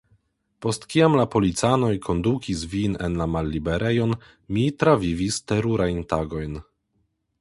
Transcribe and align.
Post 0.65 0.85
kiam 0.93 1.17
la 1.19 1.25
policanoj 1.35 1.91
kondukis 2.07 2.63
vin 2.71 2.97
en 3.09 3.19
la 3.21 3.27
malliberejon, 3.35 4.17
mi 4.57 4.65
travivis 4.85 5.41
terurajn 5.53 6.01
tagojn. 6.15 6.59